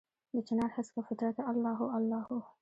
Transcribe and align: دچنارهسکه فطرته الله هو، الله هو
دچنارهسکه 0.37 1.01
فطرته 1.09 1.41
الله 1.51 1.73
هو، 1.79 1.87
الله 1.97 2.21
هو 2.29 2.39